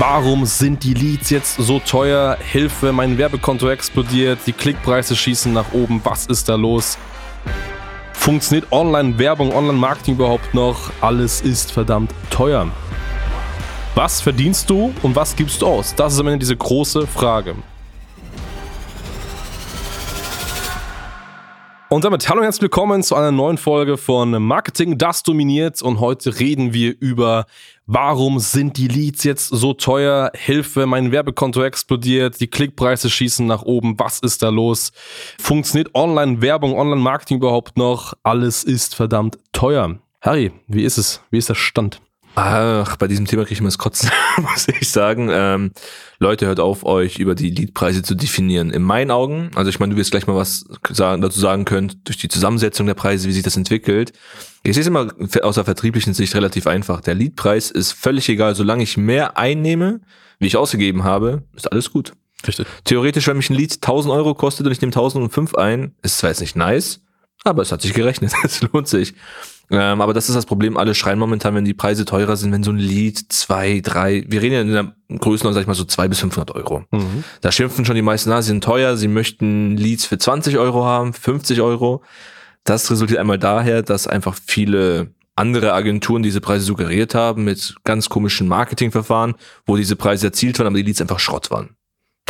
[0.00, 2.38] Warum sind die Leads jetzt so teuer?
[2.40, 6.00] Hilfe, mein Werbekonto explodiert, die Klickpreise schießen nach oben.
[6.04, 6.96] Was ist da los?
[8.14, 10.90] Funktioniert Online-Werbung, Online-Marketing überhaupt noch?
[11.02, 12.68] Alles ist verdammt teuer.
[13.94, 15.94] Was verdienst du und was gibst du aus?
[15.94, 17.56] Das ist am Ende diese große Frage.
[21.92, 25.82] Und damit hallo und herzlich willkommen zu einer neuen Folge von Marketing, das dominiert.
[25.82, 27.46] Und heute reden wir über,
[27.90, 30.30] warum sind die Leads jetzt so teuer?
[30.34, 33.98] Hilfe, mein Werbekonto explodiert, die Klickpreise schießen nach oben.
[33.98, 34.92] Was ist da los?
[35.38, 38.14] Funktioniert Online-Werbung, Online-Marketing überhaupt noch?
[38.22, 39.98] Alles ist verdammt teuer.
[40.20, 41.22] Harry, wie ist es?
[41.30, 42.00] Wie ist der Stand?
[42.34, 45.28] Ach, bei diesem Thema kriege ich mir das Kotzen, muss ich sagen.
[45.32, 45.72] Ähm,
[46.18, 48.70] Leute, hört auf, euch über die Leadpreise zu definieren.
[48.70, 52.06] In meinen Augen, also ich meine, du wirst gleich mal was sagen, dazu sagen könnt,
[52.06, 54.12] durch die Zusammensetzung der Preise, wie sich das entwickelt.
[54.62, 55.08] Ich sehe es immer
[55.42, 57.00] aus der vertrieblichen Sicht relativ einfach.
[57.00, 60.00] Der Leadpreis ist völlig egal, solange ich mehr einnehme,
[60.38, 62.12] wie ich ausgegeben habe, ist alles gut.
[62.46, 62.66] Richtig.
[62.84, 66.30] Theoretisch, wenn mich ein Lead 1000 Euro kostet und ich nehme 1005 ein, ist zwar
[66.30, 67.00] jetzt nicht nice,
[67.44, 69.14] aber es hat sich gerechnet, es lohnt sich.
[69.70, 70.76] Ähm, aber das ist das Problem.
[70.76, 74.42] Alle schreien momentan, wenn die Preise teurer sind, wenn so ein Lied zwei, drei, wir
[74.42, 76.84] reden ja in der Größenordnung, sag ich mal, so zwei bis 500 Euro.
[76.90, 77.22] Mhm.
[77.40, 80.84] Da schimpfen schon die meisten, na, sie sind teuer, sie möchten Leads für 20 Euro
[80.84, 82.02] haben, 50 Euro.
[82.64, 88.08] Das resultiert einmal daher, dass einfach viele andere Agenturen diese Preise suggeriert haben mit ganz
[88.08, 89.34] komischen Marketingverfahren,
[89.66, 91.76] wo diese Preise erzielt waren, aber die Leads einfach Schrott waren.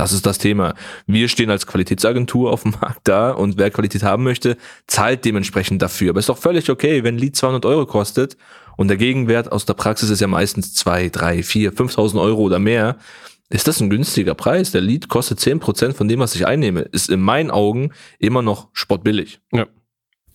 [0.00, 0.72] Das ist das Thema.
[1.06, 5.82] Wir stehen als Qualitätsagentur auf dem Markt da und wer Qualität haben möchte, zahlt dementsprechend
[5.82, 6.08] dafür.
[6.08, 8.38] Aber ist doch völlig okay, wenn ein Lied 200 Euro kostet
[8.78, 12.58] und der Gegenwert aus der Praxis ist ja meistens 2, 3, 4, 5.000 Euro oder
[12.58, 12.96] mehr.
[13.50, 14.72] Ist das ein günstiger Preis?
[14.72, 16.80] Der Lied kostet 10% von dem, was ich einnehme.
[16.80, 19.42] Ist in meinen Augen immer noch sportbillig.
[19.52, 19.66] Ja.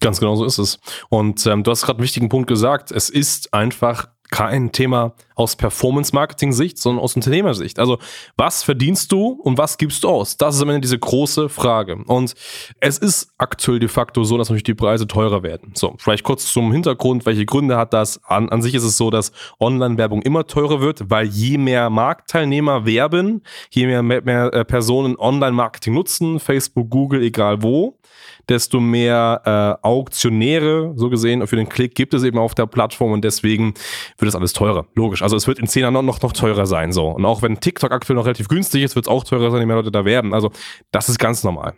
[0.00, 0.78] Ganz genau so ist es.
[1.08, 2.92] Und ähm, du hast gerade einen wichtigen Punkt gesagt.
[2.92, 7.78] Es ist einfach kein Thema aus Performance-Marketing-Sicht, sondern aus Unternehmersicht.
[7.78, 7.98] Also,
[8.36, 10.36] was verdienst du und was gibst du aus?
[10.36, 11.96] Das ist am Ende diese große Frage.
[12.06, 12.34] Und
[12.80, 15.72] es ist aktuell de facto so, dass natürlich die Preise teurer werden.
[15.74, 17.26] So, vielleicht kurz zum Hintergrund.
[17.26, 18.20] Welche Gründe hat das?
[18.24, 22.86] An, an sich ist es so, dass Online-Werbung immer teurer wird, weil je mehr Marktteilnehmer
[22.86, 27.98] werben, je mehr, mehr, mehr äh, Personen Online-Marketing nutzen, Facebook, Google, egal wo,
[28.48, 33.12] desto mehr äh, Auktionäre, so gesehen, für den Klick gibt es eben auf der Plattform
[33.12, 33.74] und deswegen
[34.18, 34.86] wird es alles teurer.
[34.94, 35.22] Logisch.
[35.24, 36.92] Also es wird in zehn Jahren noch, noch, noch teurer sein.
[36.92, 37.08] So.
[37.08, 39.66] Und auch wenn TikTok aktuell noch relativ günstig ist, wird es auch teurer sein, je
[39.66, 40.34] mehr Leute da werben.
[40.34, 40.50] Also
[40.90, 41.72] das ist ganz normal.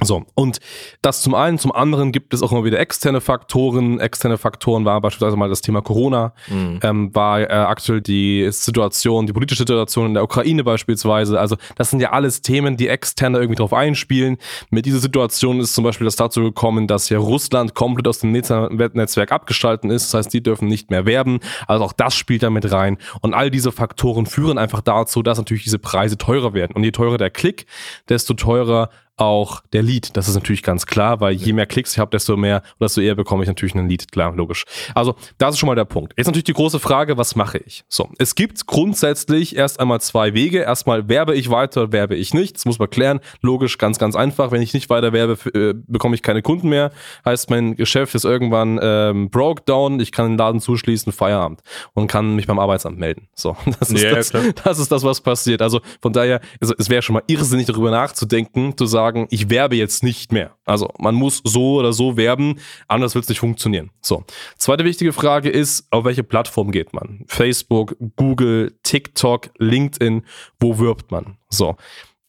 [0.00, 0.60] So, und
[1.02, 3.98] das zum einen, zum anderen gibt es auch immer wieder externe Faktoren.
[3.98, 6.78] Externe Faktoren war beispielsweise mal das Thema Corona, mhm.
[6.84, 11.40] ähm, war äh, aktuell die Situation, die politische Situation in der Ukraine beispielsweise.
[11.40, 14.36] Also das sind ja alles Themen, die extern irgendwie drauf einspielen.
[14.70, 18.30] Mit dieser Situation ist zum Beispiel das dazu gekommen, dass ja Russland komplett aus dem
[18.30, 20.12] Netzwerk abgestalten ist.
[20.12, 21.40] Das heißt, die dürfen nicht mehr werben.
[21.66, 22.98] Also auch das spielt da mit rein.
[23.20, 26.76] Und all diese Faktoren führen einfach dazu, dass natürlich diese Preise teurer werden.
[26.76, 27.66] Und je teurer der Klick,
[28.08, 30.16] desto teurer auch der Lead.
[30.16, 33.14] Das ist natürlich ganz klar, weil je mehr Klicks ich habe, desto mehr, desto eher
[33.14, 34.10] bekomme ich natürlich einen Lead.
[34.12, 34.64] Klar, logisch.
[34.94, 36.14] Also, das ist schon mal der Punkt.
[36.16, 37.84] Jetzt natürlich die große Frage, was mache ich?
[37.88, 40.60] So, es gibt grundsätzlich erst einmal zwei Wege.
[40.60, 42.56] Erstmal werbe ich weiter, werbe ich nicht.
[42.56, 43.20] Das muss man klären.
[43.42, 44.50] Logisch, ganz, ganz einfach.
[44.50, 46.92] Wenn ich nicht weiter werbe, äh, bekomme ich keine Kunden mehr.
[47.24, 50.00] Heißt, mein Geschäft ist irgendwann ähm, broke down.
[50.00, 51.60] Ich kann den Laden zuschließen, Feierabend
[51.94, 53.28] und kann mich beim Arbeitsamt melden.
[53.34, 54.32] So, das ist, yeah, das,
[54.64, 55.62] das, ist das, was passiert.
[55.62, 59.48] Also von daher, also, es wäre schon mal irrsinnig darüber nachzudenken, zu sagen, sagen, ich
[59.48, 60.54] werbe jetzt nicht mehr.
[60.64, 62.58] Also man muss so oder so werben,
[62.88, 63.90] anders wird es nicht funktionieren.
[64.00, 64.24] So.
[64.56, 67.24] Zweite wichtige Frage ist, auf welche Plattform geht man?
[67.26, 70.22] Facebook, Google, TikTok, LinkedIn,
[70.60, 71.38] wo wirbt man?
[71.48, 71.76] So.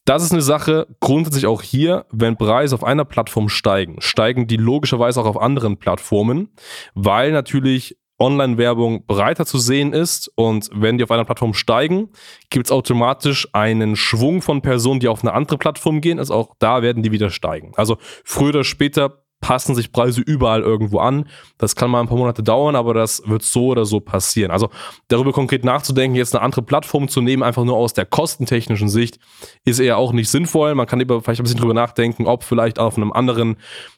[0.06, 4.56] Das ist eine Sache, grundsätzlich auch hier, wenn Preise auf einer Plattform steigen, steigen die
[4.56, 6.48] logischerweise auch auf anderen Plattformen,
[6.94, 12.10] weil natürlich Online-Werbung breiter zu sehen ist und wenn die auf einer Plattform steigen,
[12.50, 16.18] gibt es automatisch einen Schwung von Personen, die auf eine andere Plattform gehen.
[16.18, 17.72] Also auch da werden die wieder steigen.
[17.76, 21.26] Also früher oder später passen sich Preise überall irgendwo an.
[21.58, 24.50] Das kann mal ein paar Monate dauern, aber das wird so oder so passieren.
[24.50, 24.70] Also
[25.08, 29.18] darüber konkret nachzudenken, jetzt eine andere Plattform zu nehmen, einfach nur aus der kostentechnischen Sicht,
[29.64, 30.74] ist eher auch nicht sinnvoll.
[30.74, 33.56] Man kann lieber vielleicht ein bisschen drüber nachdenken, ob vielleicht auf einem anderen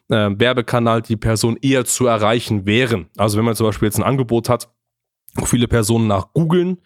[0.09, 3.09] äh, Werbekanal die Person eher zu erreichen wären.
[3.17, 4.69] Also wenn man zum Beispiel jetzt ein Angebot hat,
[5.35, 6.81] wo viele Personen nach googeln,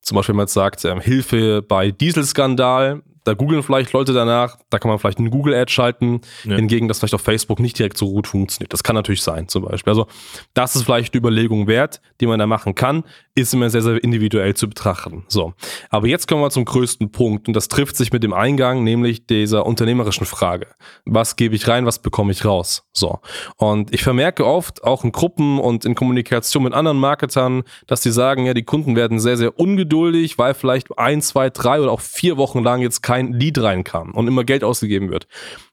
[0.00, 4.58] zum Beispiel, wenn man jetzt sagt, ähm, Hilfe bei Dieselskandal, Da googeln vielleicht Leute danach,
[4.70, 6.56] da kann man vielleicht eine Google-Ad schalten, ja.
[6.56, 8.72] hingegen das vielleicht auf Facebook nicht direkt so gut funktioniert.
[8.72, 9.90] Das kann natürlich sein, zum Beispiel.
[9.90, 10.06] Also,
[10.54, 13.04] das ist vielleicht eine Überlegung wert, die man da machen kann,
[13.34, 15.24] ist immer sehr, sehr individuell zu betrachten.
[15.28, 15.54] So.
[15.90, 19.26] Aber jetzt kommen wir zum größten Punkt und das trifft sich mit dem Eingang, nämlich
[19.26, 20.66] dieser unternehmerischen Frage.
[21.04, 22.84] Was gebe ich rein, was bekomme ich raus?
[22.92, 23.20] So.
[23.56, 28.10] Und ich vermerke oft, auch in Gruppen und in Kommunikation mit anderen Marketern, dass die
[28.10, 32.00] sagen, ja, die Kunden werden sehr, sehr ungeduldig, weil vielleicht ein, zwei, drei oder auch
[32.00, 35.26] vier Wochen lang jetzt kein Lead reinkam und immer Geld ausgegeben wird.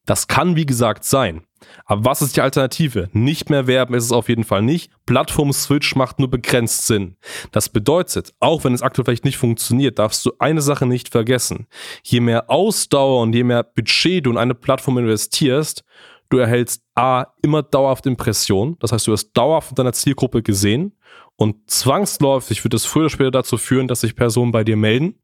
[0.05, 1.43] Das kann, wie gesagt, sein.
[1.85, 3.07] Aber was ist die Alternative?
[3.13, 4.91] Nicht mehr werben ist es auf jeden Fall nicht.
[5.05, 7.15] Plattform-Switch macht nur begrenzt Sinn.
[7.53, 11.67] Das bedeutet, auch wenn es aktuell vielleicht nicht funktioniert, darfst du eine Sache nicht vergessen.
[12.03, 15.85] Je mehr Ausdauer und je mehr Budget du in eine Plattform investierst,
[16.27, 18.75] du erhältst A, immer dauerhaft Impressionen.
[18.79, 20.91] Das heißt, du wirst dauerhaft von deiner Zielgruppe gesehen
[21.37, 25.15] und zwangsläufig wird es früher oder später dazu führen, dass sich Personen bei dir melden.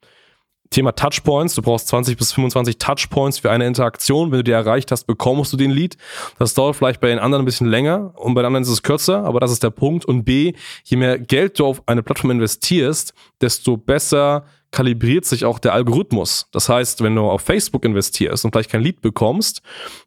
[0.70, 1.56] Thema Touchpoints.
[1.56, 4.32] Du brauchst 20 bis 25 Touchpoints für eine Interaktion.
[4.32, 5.98] Wenn du die erreicht hast, bekommst du den Lead.
[6.40, 8.84] Das dauert vielleicht bei den anderen ein bisschen länger und bei den anderen ist es
[8.84, 10.06] kürzer, aber das ist der Punkt.
[10.06, 10.54] Und B,
[10.84, 16.48] je mehr Geld du auf eine Plattform investierst, desto besser kalibriert sich auch der Algorithmus.
[16.52, 19.62] Das heißt, wenn du auf Facebook investierst und vielleicht kein Lead bekommst,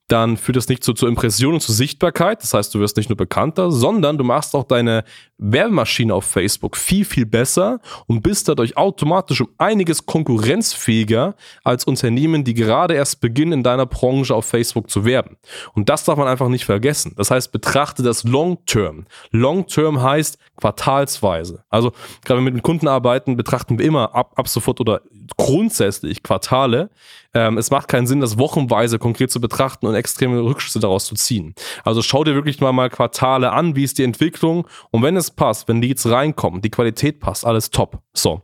[0.08, 2.42] dann führt das nicht so zur Impression und zur Sichtbarkeit.
[2.42, 5.04] Das heißt, du wirst nicht nur bekannter, sondern du machst auch deine
[5.36, 12.42] Werbemaschine auf Facebook viel, viel besser und bist dadurch automatisch um einiges konkurrenzfähiger als Unternehmen,
[12.42, 15.36] die gerade erst beginnen, in deiner Branche auf Facebook zu werben.
[15.74, 17.12] Und das darf man einfach nicht vergessen.
[17.16, 19.06] Das heißt, betrachte das Long-Term.
[19.30, 21.64] Long-Term heißt quartalsweise.
[21.68, 21.92] Also,
[22.24, 25.02] gerade wenn wir mit Kunden arbeiten, betrachten wir immer ab, ab sofort oder
[25.36, 26.90] grundsätzlich Quartale.
[27.38, 31.14] Ähm, es macht keinen Sinn, das wochenweise konkret zu betrachten und extreme Rückschlüsse daraus zu
[31.14, 31.54] ziehen.
[31.84, 35.30] Also schau dir wirklich mal, mal Quartale an, wie ist die Entwicklung und wenn es
[35.30, 38.00] passt, wenn Leads reinkommen, die Qualität passt, alles top.
[38.12, 38.42] So.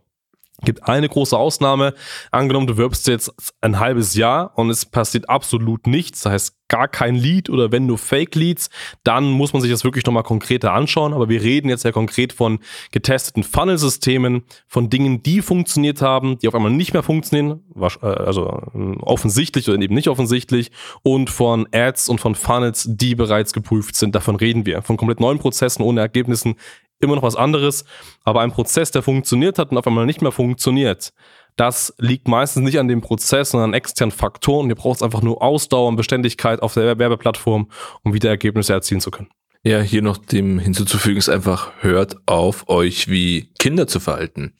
[0.65, 1.95] Gibt eine große Ausnahme.
[2.31, 6.23] Angenommen, du wirbst jetzt ein halbes Jahr und es passiert absolut nichts.
[6.23, 8.71] Das heißt, gar kein Lead oder wenn nur Fake-Leads,
[9.05, 11.13] dann muss man sich das wirklich nochmal konkreter anschauen.
[11.13, 12.59] Aber wir reden jetzt ja konkret von
[12.91, 18.63] getesteten Funnel-Systemen, von Dingen, die funktioniert haben, die auf einmal nicht mehr funktionieren, äh, also
[18.75, 20.71] ähm, offensichtlich oder eben nicht offensichtlich,
[21.03, 24.15] und von Ads und von Funnels, die bereits geprüft sind.
[24.15, 24.83] Davon reden wir.
[24.83, 26.57] Von komplett neuen Prozessen ohne Ergebnissen
[27.01, 27.85] immer noch was anderes.
[28.25, 31.13] Aber ein Prozess, der funktioniert hat und auf einmal nicht mehr funktioniert,
[31.57, 34.69] das liegt meistens nicht an dem Prozess, sondern an externen Faktoren.
[34.69, 37.71] Ihr braucht einfach nur Ausdauer und Beständigkeit auf der Werbeplattform,
[38.03, 39.29] um wieder Ergebnisse erzielen zu können.
[39.67, 44.53] Ja, hier noch dem hinzuzufügen ist einfach, hört auf, euch wie Kinder zu verhalten.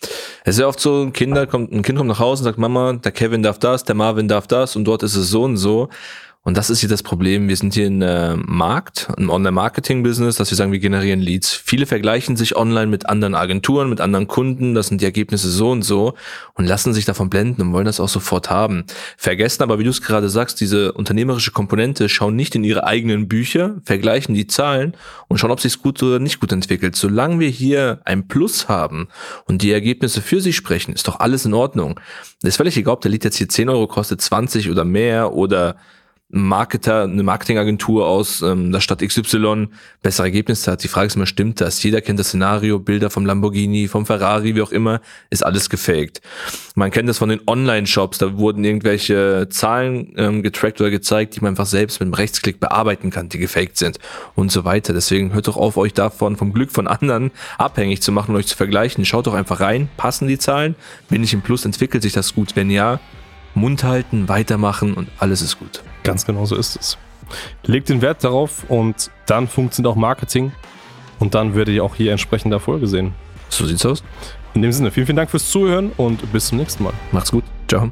[0.45, 2.59] Es ist ja oft so, ein, Kinder kommt, ein Kind kommt nach Hause und sagt,
[2.59, 5.59] Mama, der Kevin darf das, der Marvin darf das und dort ist es so und
[5.59, 5.91] so.
[6.47, 7.49] Und das ist hier das Problem.
[7.49, 11.55] Wir sind hier in äh, Markt, im Online-Marketing-Business, dass wir sagen, wir generieren Leads.
[11.55, 14.75] Viele vergleichen sich online mit anderen Agenturen, mit anderen Kunden.
[14.75, 16.13] Das sind die Ergebnisse so und so
[16.53, 18.85] und lassen sich davon blenden und wollen das auch sofort haben.
[19.17, 23.27] Vergessen aber, wie du es gerade sagst, diese unternehmerische Komponente, schauen nicht in ihre eigenen
[23.27, 24.95] Bücher, vergleichen die Zahlen
[25.29, 26.95] und schauen, ob sich's gut oder nicht gut entwickelt.
[26.95, 29.09] Solange wir hier ein Plus haben
[29.47, 31.99] und die Ergebnisse für sich sprechen, ist doch alles in Ordnung.
[32.43, 35.33] Das ist völlig egal, ob der Lead jetzt hier 10 Euro kostet, 20 oder mehr
[35.33, 35.77] oder
[36.37, 39.69] Marketer, eine Marketingagentur aus ähm, der Stadt XY
[40.03, 40.83] bessere Ergebnisse hat.
[40.83, 41.81] Die Frage ist immer, stimmt das?
[41.81, 45.01] Jeder kennt das Szenario, Bilder vom Lamborghini, vom Ferrari, wie auch immer,
[45.31, 46.21] ist alles gefaked.
[46.75, 51.41] Man kennt das von den Online-Shops, da wurden irgendwelche Zahlen ähm, getrackt oder gezeigt, die
[51.41, 54.01] man einfach selbst mit einem Rechtsklick bearbeiten kann, die gefaked sind
[54.35, 54.93] und so weiter.
[54.93, 58.49] Deswegen hört doch auf, euch davon vom Glück von anderen abhängig zu machen und euch
[58.49, 59.05] zu vergleichen.
[59.05, 60.75] Schaut doch einfach rein, passen die Zahlen?
[61.09, 62.57] Bin ich im Plus, entwickelt sich das gut?
[62.57, 62.99] Wenn ja,
[63.55, 65.85] Mund halten, weitermachen und alles ist gut.
[66.05, 66.99] Ganz genau so ist es.
[67.65, 70.53] Legt den Wert darauf und dann funktioniert auch Marketing
[71.19, 73.15] und dann werdet ihr auch hier entsprechend Erfolge sehen.
[73.49, 74.05] So sieht's aus.
[74.55, 76.93] In dem Sinne, vielen, vielen Dank fürs Zuhören und bis zum nächsten Mal.
[77.11, 77.45] Macht's gut.
[77.69, 77.91] Ciao.